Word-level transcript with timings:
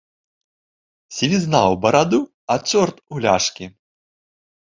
Сівізна 1.17 1.59
ў 1.73 1.77
бараду, 1.83 2.19
а 2.53 2.57
чорт 2.71 2.95
у 3.17 3.23
ляшкі! 3.27 3.65